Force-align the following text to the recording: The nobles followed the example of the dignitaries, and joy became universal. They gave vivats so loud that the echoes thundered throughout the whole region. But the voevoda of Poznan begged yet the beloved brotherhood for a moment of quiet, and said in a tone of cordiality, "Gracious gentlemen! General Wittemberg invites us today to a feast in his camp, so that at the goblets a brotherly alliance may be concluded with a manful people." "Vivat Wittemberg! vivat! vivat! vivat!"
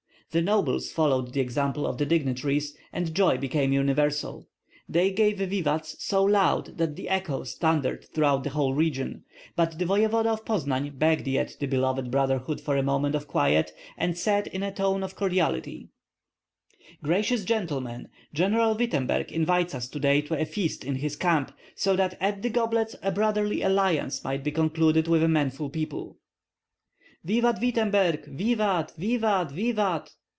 The 0.33 0.41
nobles 0.41 0.89
followed 0.89 1.33
the 1.33 1.41
example 1.41 1.85
of 1.85 1.97
the 1.97 2.05
dignitaries, 2.05 2.73
and 2.93 3.13
joy 3.13 3.37
became 3.37 3.73
universal. 3.73 4.47
They 4.87 5.11
gave 5.11 5.39
vivats 5.39 5.97
so 6.01 6.23
loud 6.23 6.77
that 6.77 6.95
the 6.95 7.09
echoes 7.09 7.55
thundered 7.55 8.05
throughout 8.13 8.45
the 8.45 8.51
whole 8.51 8.73
region. 8.73 9.25
But 9.57 9.77
the 9.77 9.83
voevoda 9.83 10.27
of 10.29 10.45
Poznan 10.45 10.97
begged 10.97 11.27
yet 11.27 11.57
the 11.59 11.67
beloved 11.67 12.09
brotherhood 12.11 12.61
for 12.61 12.77
a 12.77 12.81
moment 12.81 13.13
of 13.13 13.27
quiet, 13.27 13.73
and 13.97 14.17
said 14.17 14.47
in 14.47 14.63
a 14.63 14.71
tone 14.71 15.03
of 15.03 15.17
cordiality, 15.17 15.89
"Gracious 17.03 17.43
gentlemen! 17.43 18.07
General 18.33 18.73
Wittemberg 18.73 19.33
invites 19.33 19.75
us 19.75 19.89
today 19.89 20.21
to 20.21 20.39
a 20.41 20.45
feast 20.45 20.85
in 20.85 20.95
his 20.95 21.17
camp, 21.17 21.51
so 21.75 21.97
that 21.97 22.15
at 22.21 22.41
the 22.41 22.49
goblets 22.49 22.95
a 23.03 23.11
brotherly 23.11 23.63
alliance 23.63 24.23
may 24.23 24.37
be 24.37 24.49
concluded 24.51 25.09
with 25.09 25.23
a 25.23 25.27
manful 25.27 25.69
people." 25.69 26.17
"Vivat 27.25 27.59
Wittemberg! 27.59 28.23
vivat! 28.27 28.93
vivat! 28.95 29.51
vivat!" 29.51 30.09